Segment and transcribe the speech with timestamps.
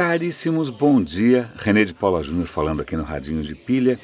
[0.00, 1.50] Caríssimos, bom dia.
[1.56, 4.00] René de Paula Júnior falando aqui no Radinho de Pilha.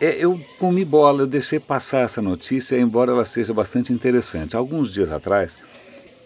[0.00, 4.56] É, eu comi bola, eu deixei passar essa notícia, embora ela seja bastante interessante.
[4.56, 5.58] Alguns dias atrás,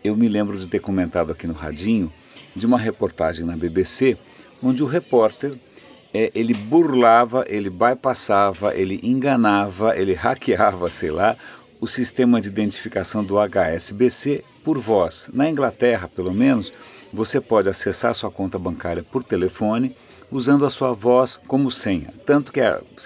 [0.05, 2.13] eu me lembro de ter comentado aqui no Radinho
[2.55, 4.17] de uma reportagem na BBC,
[4.63, 5.59] onde o repórter
[6.15, 11.37] é, ele burlava, ele bypassava, ele enganava, ele hackeava, sei lá,
[11.81, 15.29] o sistema de identificação do HSBC por voz.
[15.33, 16.73] Na Inglaterra, pelo menos,
[17.17, 19.97] você pode acessar sua conta bancária por telefone
[20.31, 22.13] usando a sua voz como senha.
[22.27, 22.61] Tanto que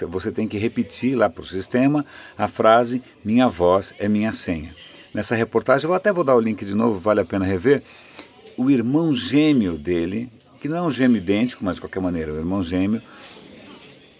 [0.09, 2.05] você tem que repetir lá para o sistema
[2.37, 4.75] a frase minha voz é minha senha.
[5.15, 7.83] Nessa reportagem, eu até vou dar o link de novo, vale a pena rever.
[8.57, 10.29] O irmão gêmeo dele,
[10.61, 13.01] que não é um gêmeo idêntico, mas de qualquer maneira, o irmão gêmeo,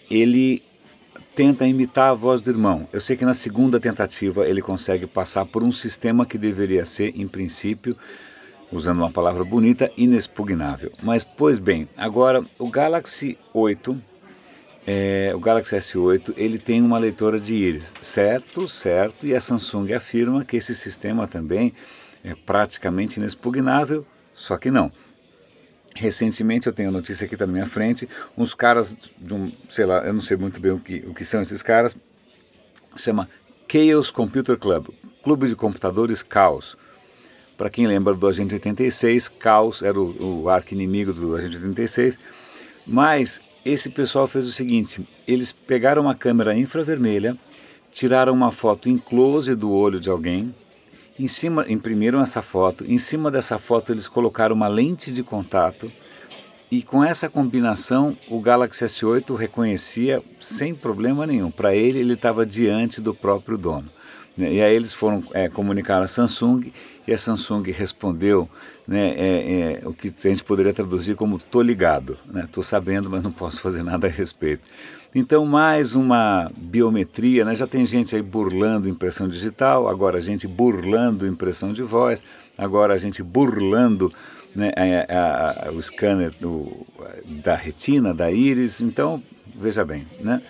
[0.09, 0.63] ele
[1.35, 2.87] tenta imitar a voz do irmão.
[2.93, 7.13] Eu sei que na segunda tentativa ele consegue passar por um sistema que deveria ser,
[7.15, 7.95] em princípio,
[8.71, 10.91] usando uma palavra bonita, inexpugnável.
[11.03, 14.01] Mas, pois bem, agora o Galaxy 8,
[14.87, 19.93] é, o Galaxy S8, ele tem uma leitora de íris, certo, certo, e a Samsung
[19.93, 21.73] afirma que esse sistema também
[22.23, 24.91] é praticamente inexpugnável, só que não.
[25.93, 29.99] Recentemente, eu tenho a notícia aqui na minha frente, uns caras de um, sei lá,
[30.05, 31.95] eu não sei muito bem o que, o que são esses caras,
[32.95, 33.29] chama
[33.69, 34.89] Chaos Computer Club,
[35.23, 36.77] Clube de Computadores Caos.
[37.61, 42.17] Para quem lembra do Agente 86, Caos era o, o arco-inimigo do Agente 86,
[42.87, 47.37] mas esse pessoal fez o seguinte, eles pegaram uma câmera infravermelha,
[47.91, 50.55] tiraram uma foto em close do olho de alguém,
[51.19, 55.91] em cima, imprimiram essa foto, em cima dessa foto eles colocaram uma lente de contato
[56.71, 61.51] e com essa combinação o Galaxy S8 reconhecia sem problema nenhum.
[61.51, 64.00] Para ele, ele estava diante do próprio dono.
[64.37, 64.53] Né?
[64.53, 66.71] E aí eles foram é, comunicar a Samsung
[67.07, 68.49] e a Samsung respondeu
[68.87, 72.47] né, é, é, o que a gente poderia traduzir como tô ligado, né?
[72.51, 74.63] tô sabendo, mas não posso fazer nada a respeito.
[75.13, 77.53] Então, mais uma biometria, né?
[77.53, 82.23] já tem gente aí burlando impressão digital, agora a gente burlando impressão de voz,
[82.57, 84.11] agora a gente burlando
[84.55, 84.71] né,
[85.09, 86.85] a, a, o scanner do,
[87.43, 88.81] da retina, da íris.
[88.81, 89.21] Então,
[89.55, 90.41] veja bem, né?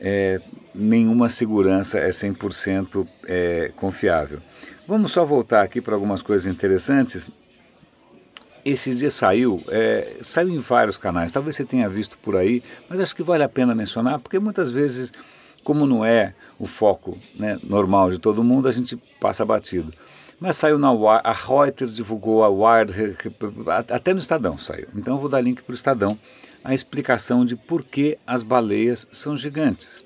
[0.00, 0.40] É,
[0.78, 4.40] nenhuma segurança é 100% é, confiável.
[4.86, 7.30] Vamos só voltar aqui para algumas coisas interessantes
[8.64, 13.00] esses dias saiu, é, saiu em vários canais, talvez você tenha visto por aí, mas
[13.00, 15.12] acho que vale a pena mencionar, porque muitas vezes,
[15.64, 19.92] como não é o foco né, normal de todo mundo, a gente passa batido.
[20.40, 20.88] Mas saiu na
[21.24, 23.16] a Reuters divulgou a Wired,
[23.88, 24.86] até no Estadão saiu.
[24.94, 26.18] Então eu vou dar link para o Estadão,
[26.62, 30.04] a explicação de por que as baleias são gigantes.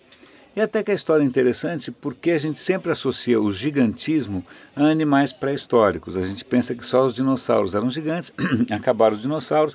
[0.54, 4.44] E até que a história é interessante porque a gente sempre associa o gigantismo
[4.76, 6.16] a animais pré-históricos.
[6.16, 8.32] A gente pensa que só os dinossauros eram gigantes,
[8.70, 9.74] acabaram os dinossauros,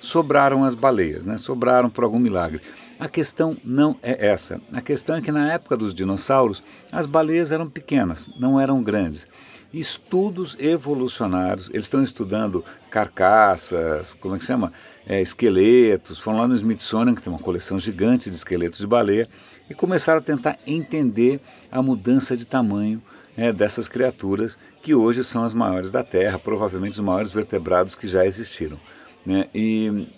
[0.00, 1.38] sobraram as baleias, né?
[1.38, 2.60] sobraram por algum milagre.
[3.00, 4.60] A questão não é essa.
[4.72, 6.62] A questão é que na época dos dinossauros,
[6.92, 9.26] as baleias eram pequenas, não eram grandes.
[9.72, 14.72] Estudos evolucionários, eles estão estudando carcaças, como é que chama?
[15.06, 19.28] É, esqueletos, foram lá no Smithsonian, que tem uma coleção gigante de esqueletos de baleia,
[19.68, 21.40] e começaram a tentar entender
[21.70, 23.02] a mudança de tamanho
[23.36, 28.06] né, dessas criaturas que hoje são as maiores da Terra, provavelmente os maiores vertebrados que
[28.06, 28.78] já existiram.
[29.24, 29.48] Né?
[29.54, 30.08] E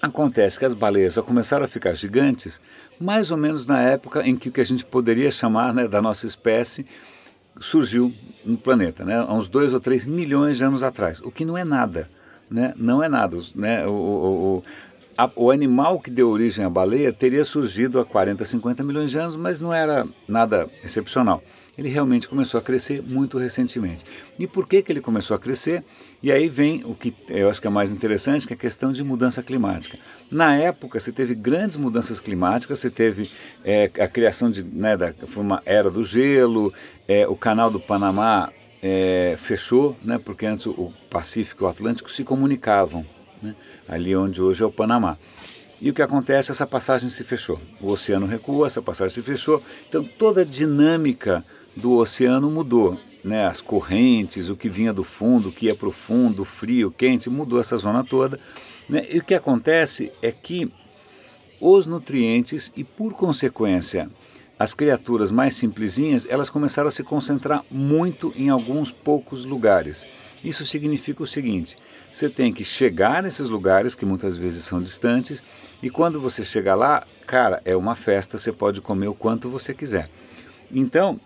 [0.00, 2.60] acontece que as baleias só começaram a ficar gigantes
[3.00, 6.00] mais ou menos na época em que o que a gente poderia chamar né, da
[6.00, 6.86] nossa espécie
[7.60, 8.14] surgiu
[8.44, 11.58] no planeta, né, há uns 2 ou 3 milhões de anos atrás, o que não
[11.58, 12.08] é nada.
[12.50, 12.72] Né?
[12.76, 13.36] Não é nada.
[13.54, 13.86] Né?
[13.86, 14.64] O, o, o,
[15.18, 19.18] a, o animal que deu origem à baleia teria surgido há 40, 50 milhões de
[19.18, 21.42] anos, mas não era nada excepcional.
[21.76, 24.04] Ele realmente começou a crescer muito recentemente.
[24.38, 25.84] E por que, que ele começou a crescer?
[26.22, 28.92] E aí vem o que eu acho que é mais interessante, que é a questão
[28.92, 29.98] de mudança climática.
[30.30, 33.30] Na época, você teve grandes mudanças climáticas, você teve
[33.64, 36.72] é, a criação de, né, da, foi uma era do gelo,
[37.06, 38.52] é, o canal do Panamá
[38.82, 43.04] é, fechou, né, porque antes o Pacífico e o Atlântico se comunicavam
[43.42, 43.54] né,
[43.88, 45.18] ali onde hoje é o Panamá.
[45.80, 46.50] E o que acontece?
[46.50, 47.60] Essa passagem se fechou.
[47.80, 49.62] O oceano recua, essa passagem se fechou.
[49.88, 51.44] Então toda a dinâmica
[51.76, 52.98] do oceano mudou.
[53.22, 53.46] Né?
[53.46, 57.30] As correntes, o que vinha do fundo, o que ia para o fundo, frio, quente,
[57.30, 58.40] mudou essa zona toda.
[58.88, 59.06] Né?
[59.10, 60.70] E o que acontece é que
[61.60, 64.08] os nutrientes e, por consequência,
[64.58, 70.04] as criaturas mais simplesinhas, elas começaram a se concentrar muito em alguns poucos lugares.
[70.44, 71.76] Isso significa o seguinte:
[72.12, 75.42] você tem que chegar nesses lugares que muitas vezes são distantes,
[75.82, 79.74] e quando você chega lá, cara, é uma festa, você pode comer o quanto você
[79.74, 80.08] quiser.
[80.70, 81.20] Então,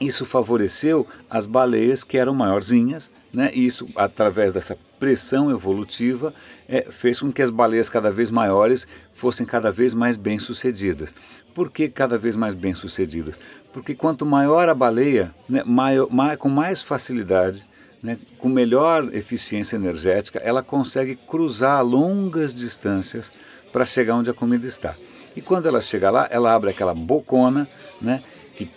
[0.00, 3.50] isso favoreceu as baleias que eram maiorzinhas, né?
[3.54, 6.34] E isso, através dessa pressão evolutiva,
[6.68, 11.14] é, fez com que as baleias cada vez maiores fossem cada vez mais bem-sucedidas.
[11.54, 13.38] Por que cada vez mais bem-sucedidas?
[13.72, 17.66] Porque quanto maior a baleia, né, maior, mais, com mais facilidade,
[18.04, 23.32] né, com melhor eficiência energética, ela consegue cruzar longas distâncias
[23.72, 24.94] para chegar onde a comida está.
[25.34, 27.66] E quando ela chega lá, ela abre aquela bocona,
[28.02, 28.22] né,
[28.54, 28.70] que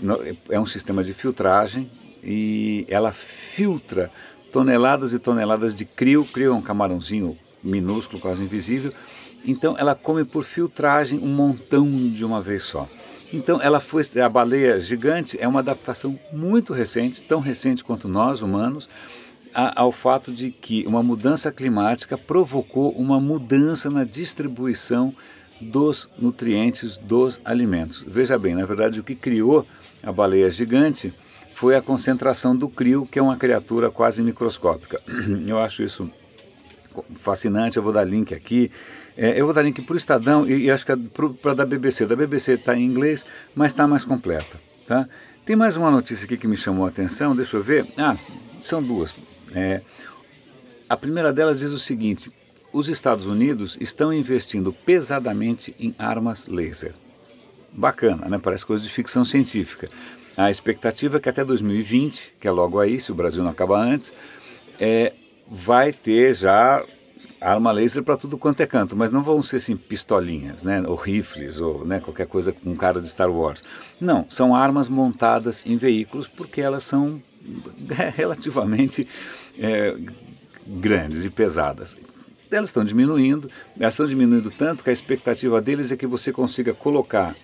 [0.50, 1.92] é um sistema de filtragem,
[2.24, 4.10] e ela filtra
[4.52, 6.24] toneladas e toneladas de crio.
[6.24, 8.94] Crio é um camarãozinho minúsculo, quase invisível.
[9.46, 12.88] Então ela come por filtragem um montão de uma vez só.
[13.32, 18.42] Então ela foi a baleia gigante é uma adaptação muito recente, tão recente quanto nós
[18.42, 18.88] humanos,
[19.54, 25.14] a, ao fato de que uma mudança climática provocou uma mudança na distribuição
[25.60, 28.04] dos nutrientes dos alimentos.
[28.08, 29.66] Veja bem, na verdade o que criou
[30.04, 31.14] a baleia gigante
[31.54, 35.02] foi a concentração do crio, que é uma criatura quase microscópica.
[35.48, 36.10] Eu acho isso
[37.16, 38.72] fascinante, eu vou dar link aqui.
[39.18, 40.96] É, eu vou dar link para o Estadão e, e acho que é
[41.42, 42.06] para da BBC.
[42.06, 43.26] Da BBC está em inglês,
[43.56, 44.62] mas está mais completa.
[44.86, 45.10] Tá?
[45.44, 47.88] Tem mais uma notícia aqui que me chamou a atenção, deixa eu ver.
[47.98, 48.16] Ah,
[48.62, 49.16] são duas.
[49.56, 49.82] É,
[50.88, 52.32] a primeira delas diz o seguinte:
[52.72, 56.94] os Estados Unidos estão investindo pesadamente em armas laser.
[57.74, 58.38] Bacana, né?
[58.38, 59.90] Parece coisa de ficção científica.
[60.36, 63.82] A expectativa é que até 2020, que é logo aí, se o Brasil não acabar
[63.82, 64.14] antes,
[64.80, 65.14] é,
[65.50, 66.86] vai ter já
[67.40, 70.96] arma laser para tudo quanto é canto, mas não vão ser assim pistolinhas, né, ou
[70.96, 73.64] rifles, ou né, qualquer coisa com cara de Star Wars.
[74.00, 77.22] Não, são armas montadas em veículos porque elas são
[78.16, 79.08] relativamente
[79.60, 79.96] é,
[80.66, 81.96] grandes e pesadas.
[82.50, 83.50] Elas estão diminuindo,
[83.80, 87.36] elas estão diminuindo tanto que a expectativa deles é que você consiga colocar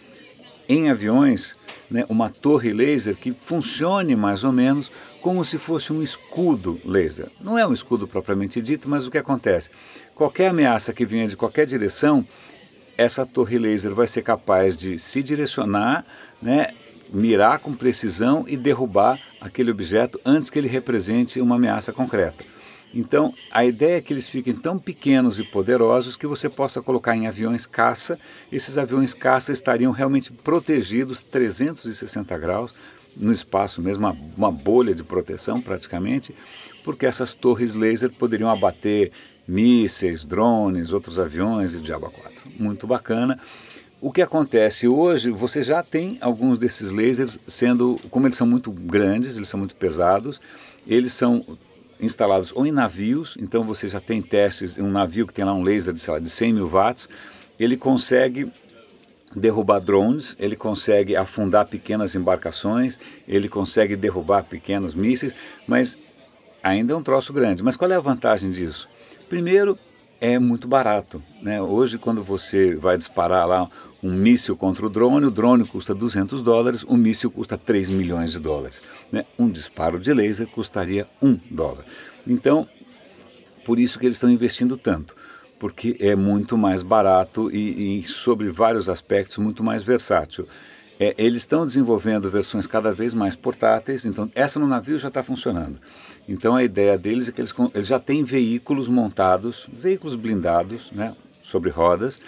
[0.67, 1.57] em aviões
[1.89, 7.27] né, uma torre laser que funcione mais ou menos como se fosse um escudo laser.
[7.39, 9.69] Não é um escudo propriamente dito, mas o que acontece?
[10.13, 12.27] Qualquer ameaça que venha de qualquer direção,
[12.97, 16.05] essa torre laser vai ser capaz de se direcionar,
[16.41, 16.73] né,
[17.09, 22.43] mirar com precisão e derrubar aquele objeto antes que ele represente uma ameaça concreta.
[22.93, 27.15] Então, a ideia é que eles fiquem tão pequenos e poderosos que você possa colocar
[27.15, 28.19] em aviões caça.
[28.51, 32.73] Esses aviões caça estariam realmente protegidos 360 graus
[33.15, 36.35] no espaço mesmo, uma, uma bolha de proteção praticamente,
[36.83, 39.11] porque essas torres laser poderiam abater
[39.47, 42.51] mísseis, drones, outros aviões e diabo 4.
[42.57, 43.39] Muito bacana.
[44.01, 48.71] O que acontece hoje, você já tem alguns desses lasers sendo, como eles são muito
[48.71, 50.41] grandes, eles são muito pesados,
[50.85, 51.45] eles são
[52.03, 55.63] instalados ou em navios, então você já tem testes, um navio que tem lá um
[55.63, 57.09] laser de, sei lá, de 100 mil watts,
[57.59, 58.51] ele consegue
[59.35, 65.35] derrubar drones, ele consegue afundar pequenas embarcações, ele consegue derrubar pequenos mísseis,
[65.67, 65.97] mas
[66.61, 67.63] ainda é um troço grande.
[67.63, 68.87] Mas qual é a vantagem disso?
[69.27, 69.77] Primeiro,
[70.21, 71.21] é muito barato.
[71.41, 71.61] Né?
[71.61, 73.69] Hoje, quando você vai disparar lá
[74.03, 78.33] um míssil contra o drone, o drone custa 200 dólares, o míssil custa 3 milhões
[78.33, 78.83] de dólares.
[79.09, 79.25] Né?
[79.39, 81.85] Um disparo de laser custaria 1 dólar.
[82.27, 82.67] Então,
[83.63, 85.15] por isso que eles estão investindo tanto,
[85.57, 90.45] porque é muito mais barato e, e sobre vários aspectos, muito mais versátil.
[90.99, 95.23] É, eles estão desenvolvendo versões cada vez mais portáteis, então essa no navio já está
[95.23, 95.79] funcionando.
[96.27, 101.15] Então a ideia deles é que eles, eles já têm veículos montados, veículos blindados, né,
[101.41, 102.19] sobre rodas,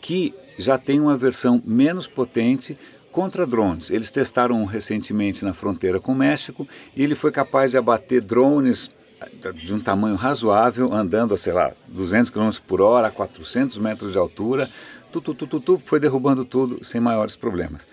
[0.00, 2.78] que já tem uma versão menos potente
[3.12, 3.90] contra drones.
[3.90, 8.90] Eles testaram recentemente na fronteira com o México e ele foi capaz de abater drones
[9.20, 13.78] eh, de um tamanho razoável, andando a, sei lá, 200 km por hora, a 400
[13.78, 14.68] metros de altura,
[15.10, 17.86] tu, tu, tu, tu, tu foi derrubando tudo sem maiores problemas.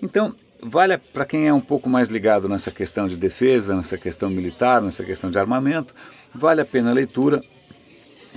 [0.00, 4.30] Então, vale para quem é um pouco mais ligado nessa questão de defesa, nessa questão
[4.30, 5.94] militar, nessa questão de armamento,
[6.34, 7.42] vale a pena a leitura.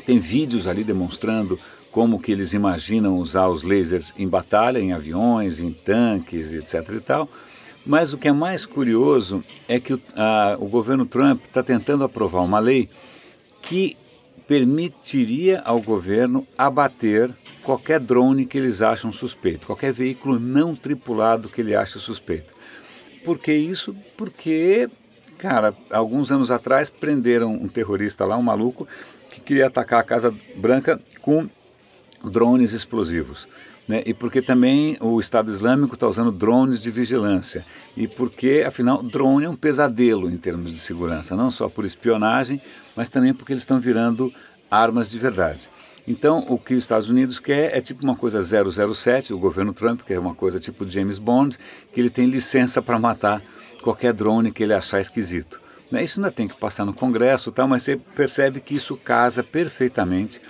[0.05, 1.59] Tem vídeos ali demonstrando
[1.93, 6.95] como que eles imaginam usar os lasers em batalha, em aviões, em tanques, etc.
[6.95, 7.29] e tal.
[7.85, 12.03] Mas o que é mais curioso é que o, a, o governo Trump está tentando
[12.03, 12.89] aprovar uma lei
[13.61, 13.95] que
[14.47, 17.31] permitiria ao governo abater
[17.61, 22.53] qualquer drone que eles acham suspeito, qualquer veículo não tripulado que ele ache suspeito.
[23.23, 23.95] Por que isso?
[24.17, 24.89] Porque,
[25.37, 28.87] cara, alguns anos atrás prenderam um terrorista lá, um maluco,
[29.29, 31.47] que queria atacar a Casa Branca com
[32.23, 33.47] drones explosivos.
[33.87, 34.01] Né?
[34.05, 37.65] E porque também o Estado Islâmico está usando drones de vigilância.
[37.97, 42.61] E porque, afinal, drone é um pesadelo em termos de segurança, não só por espionagem,
[42.95, 44.33] mas também porque eles estão virando
[44.71, 45.69] armas de verdade.
[46.07, 50.01] Então, o que os Estados Unidos quer é tipo uma coisa 007, o governo Trump
[50.01, 51.57] quer uma coisa tipo James Bond,
[51.93, 53.41] que ele tem licença para matar
[53.81, 55.61] qualquer drone que ele achar esquisito.
[55.89, 56.03] Né?
[56.03, 60.41] Isso ainda tem que passar no Congresso, tal, mas você percebe que isso casa perfeitamente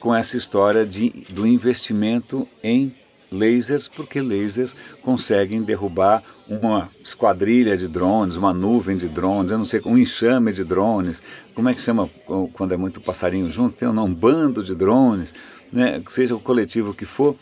[0.00, 2.94] com essa história de, do investimento em
[3.30, 9.64] lasers, porque lasers conseguem derrubar uma esquadrilha de drones, uma nuvem de drones, eu não
[9.64, 11.22] sei, um enxame de drones,
[11.54, 12.08] como é que chama
[12.52, 13.76] quando é muito passarinho junto?
[13.76, 15.34] Tem um, um bando de drones,
[15.72, 16.00] né?
[16.06, 17.36] seja o coletivo que for,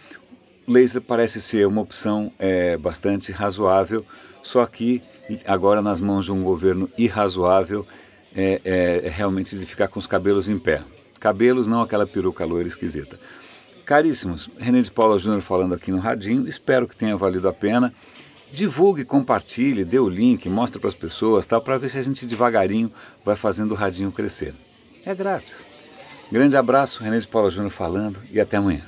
[0.67, 4.05] laser parece ser uma opção é, bastante razoável,
[4.43, 5.03] só que
[5.47, 7.87] agora nas mãos de um governo irrazoável
[8.35, 10.83] é, é, é realmente de ficar com os cabelos em pé.
[11.25, 13.19] Cabelos, não aquela peruca loira esquisita.
[13.87, 17.95] Caríssimos, René de Paula Júnior falando aqui no Radinho, espero que tenha valido a pena.
[18.53, 22.27] Divulgue, compartilhe, dê o link, mostre para as pessoas, tal, para ver se a gente
[22.27, 22.93] devagarinho
[23.25, 24.53] vai fazendo o Radinho crescer.
[25.03, 25.67] É grátis.
[26.31, 28.85] Grande abraço, René de Paula Júnior falando e até amanhã.